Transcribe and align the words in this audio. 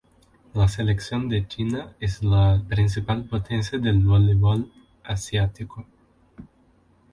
La 0.55 0.67
selección 0.67 1.29
de 1.29 1.47
China 1.47 1.93
es 1.99 2.23
la 2.23 2.59
principal 2.67 3.25
potencia 3.25 3.77
del 3.77 3.99
voleibol 3.99 4.67
asiático. 5.03 5.85